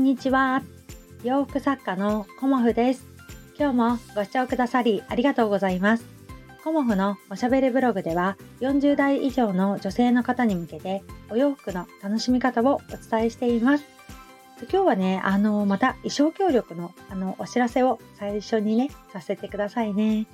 [0.00, 0.62] んにちは。
[1.24, 3.06] 洋服作家のコモフです。
[3.58, 6.04] 今日もご視聴くださりありがとうございます。
[6.64, 13.84] コモフのおしゃべりブログでは40代以上の女性の方に向けてお洋服の楽しみ方をお伝えしています。
[14.72, 20.26] 今日はね、あの、また衣装協力のあのお知らせを最初にね、させてくださいね。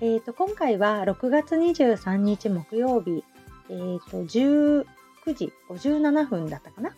[0.00, 3.24] え、ー、と、今回は6月23日木曜日、
[3.68, 4.86] えっ、ー、と、19
[5.34, 6.94] 時57分だったかな？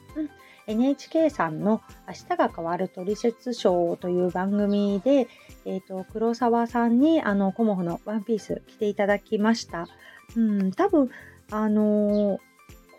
[0.71, 5.29] NHK さんの明日が変わるトリセツショーという番組で、
[5.65, 9.89] え、ー、と、黒沢さんにあの、コモフのワンピース着ていただきました。
[10.37, 11.11] うん、多分、
[11.51, 12.41] あのー、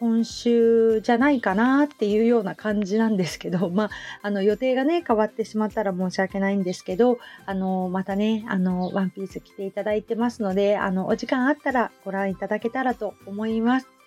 [0.01, 3.89] 今週じゃないかなっていうような感じなんですけど、 まあ、
[4.23, 14.00] あの予定がね、変わってしまったら申し訳ないんですけど、あの、またね、あの、ワンピース着ていただいてますので、あの、お時間あったらご覧いただけたらと思います。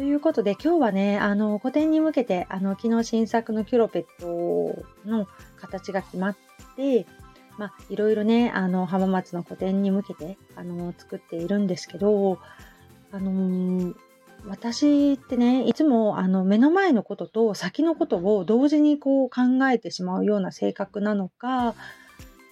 [0.00, 5.26] ということで今日はね、あの、個展に向けて、あの、昨日新作のキュロペットの
[5.58, 6.36] 形が決まっ
[6.74, 7.04] て、
[7.58, 12.38] まあ、いろいろね、あの、浜松の個展に向けて、あの、作っているんですけど、
[13.12, 13.94] あのー、
[14.46, 21.74] 私ってね、いつもあの目の前のことと先のことを同時にこう考えてしまうような性格なのか、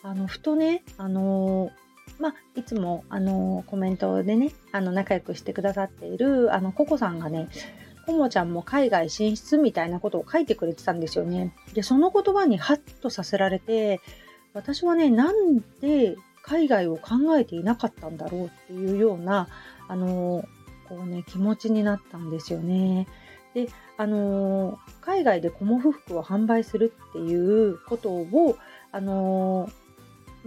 [0.03, 1.88] あの、ふとね、あのー
[2.19, 7.49] まあ、いつもあのコメントでねあの仲良くしてくださっているあのココさんがね
[8.07, 11.55] コモちゃんも海外進出みたいなことを書いてくれてたんですよね。
[11.75, 14.01] でその言葉にハッとさせられて
[14.55, 19.49] 私はねなんで海外を考えていなかったんだろうっていうような
[19.89, 20.43] あの
[20.89, 23.07] こうね気持ちになったんですよね。
[23.55, 28.57] であの海外でコモフ服を販売するっていうことを
[28.91, 29.71] あの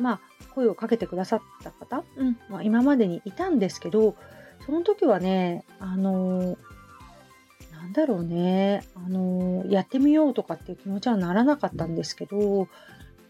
[0.02, 0.22] まあ
[0.54, 4.16] 声をかけてくださった方、うんまあ、今までにいたんですけど
[4.66, 6.58] その時はねあの
[7.72, 12.68] なんだろうねあのやってみようとかっていう気持ちはならなかったんですけど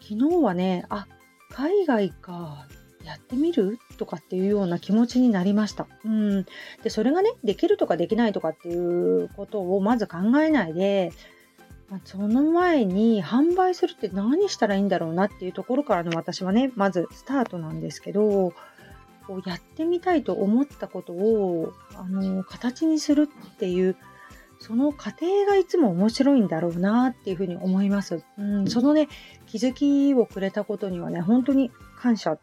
[0.01, 1.07] 昨日はねあ
[1.51, 2.67] 海外か
[3.03, 5.87] やってみるとかっていうような気持ちになりました。
[6.05, 6.45] うん、
[6.83, 11.11] でそれがねできるとかできないとかっていうことをまず考えないで
[11.91, 18.53] まその前に販売するって何したらいいんだろうなっていうところからの私はね、まずスタートなんですけど、
[19.27, 23.97] こうやってみたいと思ったことを、あの、形にするっていう、
[24.59, 28.23] その過程がいつも面白いんだろうなっていうふうに思います。
[28.37, 29.09] うん、そのね、
[29.47, 32.37] 気づきをくれたことにはね、本当に感謝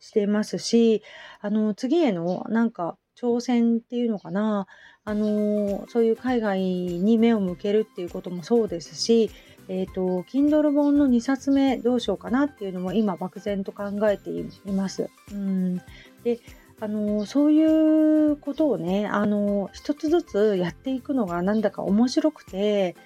[0.00, 1.02] していますし、
[1.42, 4.66] あの、次へのなんか挑戦っていうのかな、
[5.04, 9.30] あのそういう海外に目を向けるっていうこともそうですし、
[9.68, 15.10] えっ、ー、と、Kindle 本の2冊目どうしようかなっていうのも今漠然と考えています。
[15.32, 15.76] うん、
[16.24, 16.40] で、
[16.80, 22.96] あのそういうことをね、あの一つずつやっていくのがなんだか面白くて、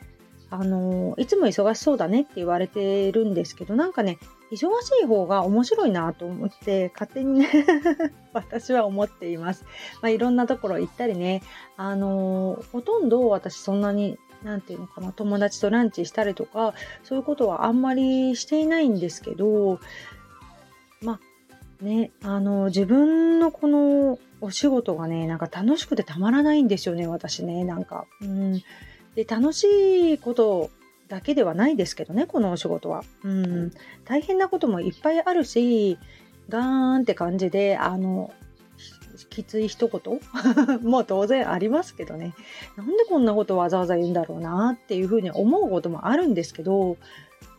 [0.51, 4.19] あのいつも忙しそうだねって言われてるんですけど、なんかね、
[4.53, 7.49] 忙しい方が面白いなと思って、勝手にね
[8.35, 9.65] 私は思っています。
[10.03, 11.43] まあ、いろんなところ行ったりね、
[11.79, 19.81] あのー、ほとんど私そんなに、なんていうのかな、友達とランチしたりとか、そういうことはあんまりしていないんですけど、
[21.01, 21.19] ま
[21.81, 28.05] あ、ね、あのー、自分のこのお仕事がね、なんか楽しくてたまらないんですよね、私ね、なんか。
[28.21, 28.63] うん。
[29.15, 29.65] で、楽し
[30.13, 30.71] いこと
[31.13, 33.05] だけではないですけどね、このお仕事は。
[33.23, 33.71] うん、
[34.07, 35.99] 大変なこともいっぱいあるし、
[36.49, 38.33] ガーンって感じで、あの、
[39.29, 40.21] きつい一言？
[40.83, 42.33] もう当然ありますけどね。
[42.79, 46.97] なんでこんなことわざわざ言うんだろうなっていうふうに思うこともあるんですけど、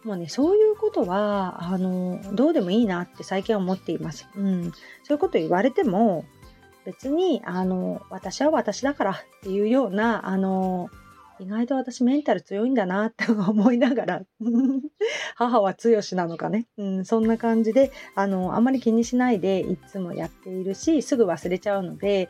[0.04, 4.28] もうね、そういうことは、あの、どうでもいいなって最近は思っています。
[4.36, 4.72] うん。
[5.04, 6.26] そういうこと言われても、
[6.86, 10.90] 別に、あの、私は私だからっていうような、あの、
[11.40, 14.22] 意外と私メンタル強いんだなって 思いながら。
[15.36, 22.30] 母は強しなのかね、うん、そんな感じであのあまり気にしないでいつもやっているしすぐ忘れちゃうので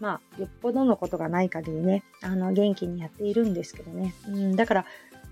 [0.00, 4.86] まあよっぽどのことがない限りねあの元気にやっているんですけどね、うん、だから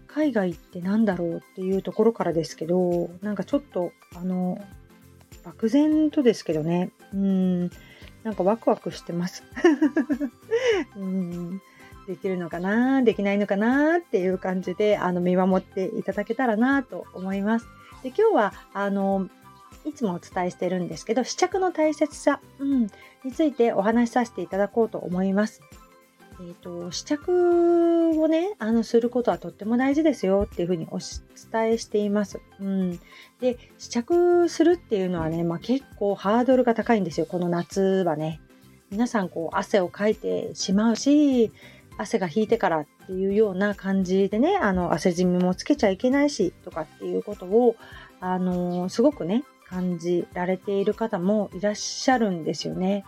[0.08, 4.58] 海外って何だろうっていうところからですけどなんかちょっとあの
[5.44, 6.90] 漠然とですけどね。
[7.12, 7.70] うん
[8.22, 9.42] なんかワクワクしてます。
[10.96, 11.41] うん。
[12.06, 17.66] できるのかなできないのかなっていう感じであの見守っていただけたらなと思います。
[18.02, 19.28] で今日はあの
[19.84, 22.86] いつもお伝えしてるんですけど試着の大切さ、うん、
[23.24, 25.60] についてお話しさせていただこうと思います。
[26.40, 32.40] えーと、試着をねあのすることはとっても大事ですよっていうふうにお伝えしています。
[32.60, 33.00] うん、
[33.40, 38.40] で試着するっていうのはね、まあ、結構ハードルが高いんですよこの夏はね。
[38.90, 41.50] 皆さんこう汗をかいてしまうし
[41.98, 47.76] 汗が引いてからっていうような感じでね、あの、汗じみもつけちゃいけないし、とかっていうことを、
[48.20, 53.04] あのすごくね、感じられている方もいらっしゃるんですよね。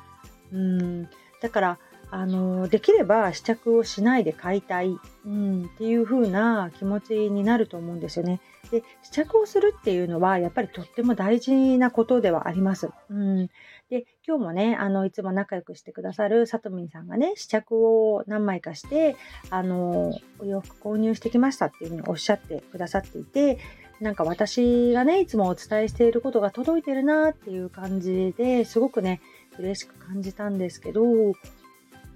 [0.52, 1.08] うん。
[1.40, 1.78] だから、
[2.10, 4.96] あのできれば試着をしないで買いたい、
[5.26, 8.40] うん、っていう風な気持ちになると思うんですよね。
[8.70, 12.90] で試着をするっていうのはやっぱりとっても大事なことではあります。
[13.10, 13.46] うん、
[13.90, 19.16] で今日もねあのいつも仲良くしてくださるさとみんさんがね試着を何枚かして
[19.50, 23.58] あのお洋服購入してきましたっていう風におっしゃってくださっていて
[24.00, 29.20] なんか私がねいつもお伝えしていることが届いてるなっていう感じですごくね
[29.58, 31.02] 嬉しく感じたんですけど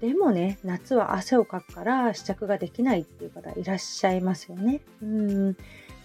[0.01, 4.81] でもね、夏は汗をかくから試着ができないっていう方いらっしゃいますよね。
[5.01, 5.57] うん。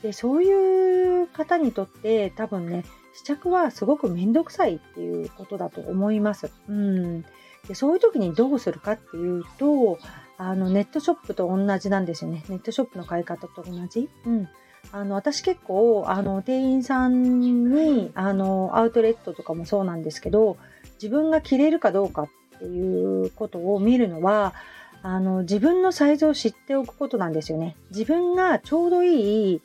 [0.02, 6.50] で、そういう方にとって多分ね、試着はすごくめんどくさいっていうことだと思います。
[6.68, 7.22] うん。
[7.68, 9.98] で、そういう時にどうするかっていうと、
[10.36, 12.44] あの、ネットショップと同じなんですよね。
[12.48, 14.10] ネットショップの買い方と同じ。
[14.26, 14.48] うん。
[14.92, 20.56] あの、私結構、あの、店員さんに、あの、アウトレットとかもそうなんですけど、
[21.02, 24.54] 自分が着れるかどうかっっていうことを見るのは
[25.02, 27.76] あの自分のサイズを知っておくことなんですよね。
[27.90, 29.62] 自分がちょうどいい、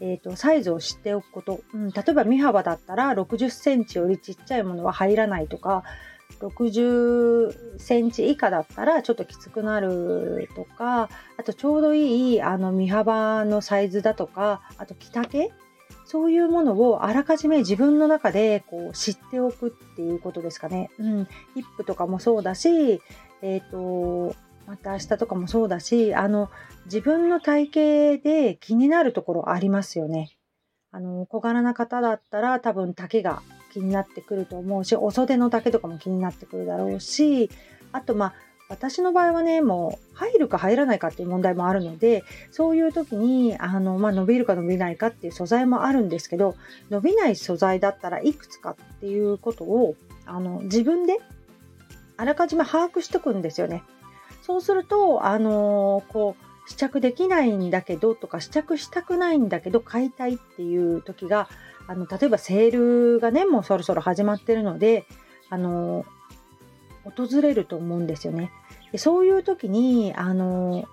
[0.00, 5.84] えーと、サイズを知っておくこと、うん、例えば身幅だったら60センチよりちっちゃいものは入らないとか
[6.40, 15.50] 60センチ以下だったらちょっときつくなるとかあとちょうどいいあの身幅のサイズだとかあと着丈
[16.10, 20.90] そういうものをあらかじめ自分の中でこう知っておくっていうことですかね。
[20.98, 21.24] うん。
[21.54, 23.00] ヒップとかもそうだし、
[23.42, 24.34] えっ、ー、と、
[24.66, 26.50] また明日とかもそうだし、あの、
[26.86, 27.66] 自分の体
[28.18, 30.36] 型で気になるところありますよね。
[30.90, 33.40] あの、小柄な方だったら多分丈が
[33.72, 37.50] 気になってくると思うし、お袖の丈とかも気になってくるだろうし、
[37.92, 38.34] あと、まあ、
[38.70, 42.22] 私の場合はね、もう入るか入らないかっていう問題もあるので、
[42.52, 46.54] そういう時に、あの、まあ、伸びるか伸びないかっていう素材もあるんですけど、
[46.88, 51.18] 伸びない素材だったらいくつかっていうことを、あの、自分で
[52.16, 53.82] あらかじめ把握しておくんですよね。
[54.42, 61.48] そうすると、あのこう、試着できないんだけどとか、試着したくないんだけど買いたいっていう時が、
[61.88, 65.06] あの、例えばセールがね、もうそろそろ始まってるので、
[65.48, 66.04] あの
[67.04, 68.50] 訪れると思うんですよね。
[68.92, 70.84] でそういう時にあの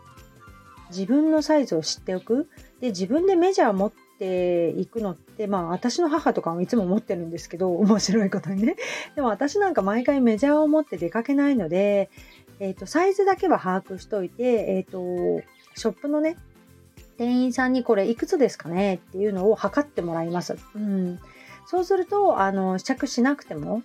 [0.89, 2.49] 自分のサイズを知っておく
[2.79, 8.75] で自分でメジャー持っていくのってまあ私の母とかもいつも持ってるんですけど面白いことにね
[9.15, 12.09] でも私なんか毎回メジャーを持って出かけないので、
[12.59, 15.43] えーと、サイズだけは把握しといて、えーと
[15.75, 16.37] ショップのね
[17.17, 18.95] 店員さんにこれいくつですかね？
[18.95, 20.57] っていうのを測ってもらいます。
[20.75, 21.19] うん、
[21.65, 23.83] そうするとあの試着しなくても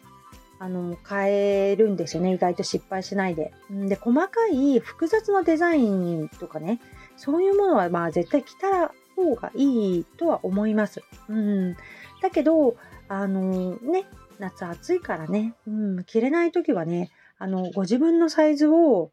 [0.62, 2.32] あの、変えるんですよね。
[2.34, 3.52] 意外と失敗しないで。
[3.68, 6.80] で、細かい複雑なデザインとかね、
[7.16, 11.02] そういうものはまあ絶対着た方がいいとは思います。
[11.28, 11.74] うん。
[12.22, 12.76] だけど、
[13.08, 14.06] あのね、
[14.38, 19.10] 夏暑いからね、うん、着れない時はね、あの、ご自分のサイズを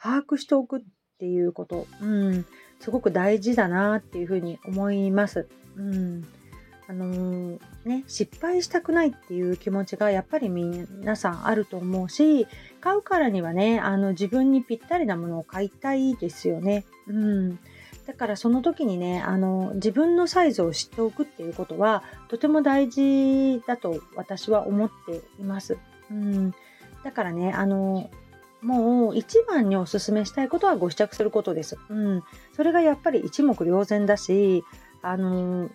[0.00, 0.80] 把握しておくっ
[1.18, 2.46] ていうこと、うん、
[2.78, 5.48] すごく大事だなっていうふうに思います。
[5.74, 6.24] うん。
[6.88, 12.46] あのー、ね、失敗したくないっていう気持ちがやっぱり皆さんあると思うし
[12.80, 16.84] 買うからにはねあの自分にぴったりなものを買いたいですよね。
[17.06, 17.58] うん、
[18.06, 25.78] だからその時にねあの自分のサイズを知っておくっていうことはとても大事だと私は思っています。
[26.10, 26.54] うん、
[27.04, 28.10] だからねあの
[28.60, 31.78] もう一番におすすめしたいことはご試着することです。
[31.88, 32.22] うん、
[32.54, 34.64] それがやっぱり一目瞭然だし
[35.02, 35.68] あの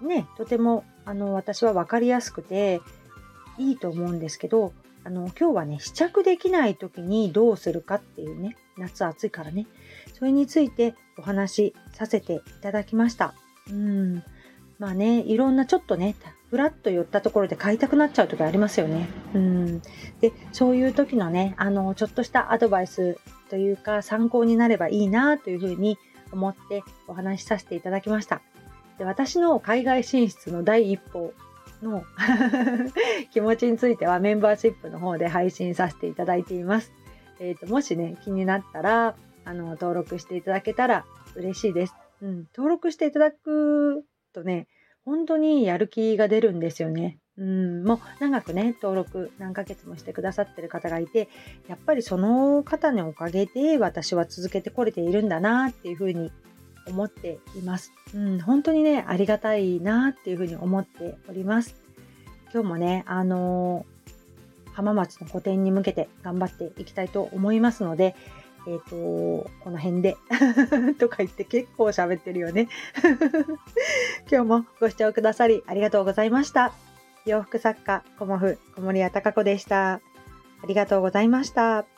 [0.00, 2.80] ね、とてもあの私は分かりやすくて
[3.58, 4.72] いいと思うんですけど、
[5.04, 9.66] あの今日はね、試着できない時にどうするかっていうね、夏暑いからね、
[10.12, 13.34] それについてお話しさせていただきました。
[13.70, 14.22] うん。
[14.78, 16.16] まあね、いろんなちょっとね、
[16.50, 19.08] ふらっと寄ったところで買いたくなっちゃう時ありますよね。
[19.34, 19.80] うん。
[20.20, 23.16] で、そういう時のね、あの、ちょっとしたアドバイス
[23.48, 25.98] というか参考になればいいなというふうに
[26.32, 28.42] 思ってお話しさせていただきました。
[28.98, 31.32] で私の海外進出の第一歩
[31.82, 32.04] の
[33.32, 36.92] 気持ちについてはメンバーシップの方で配信させていただいています。
[37.38, 41.94] えーと、もしね気になったらあの登録していただけたら嬉しいです。
[42.22, 44.68] うん、登録していただくとね
[45.04, 47.18] 本当にやる気が出るんですよね。
[47.38, 51.28] うん、もう長くね登録何ヶ月もしてくださってる方がいて
[51.68, 56.32] やっぱりその方のおかげで私は続けてこれているんだなっていうふうに
[56.86, 57.92] 思っています。
[58.14, 61.74] うん、本当にね、ありがたいなっていうふうに思っております。
[62.52, 68.14] 今日もね、あのー、浜松の個展に向けて頑張っていきたいと思いますので、
[68.66, 70.16] えっ、と、この辺で
[70.98, 72.68] とか言って結構喋ってるよね
[74.30, 76.72] 今日もご視聴くださりありがとうございました。
[77.24, 79.94] 洋服作家、コモフ、小森屋隆子でした。
[79.94, 81.95] ありがとうございました。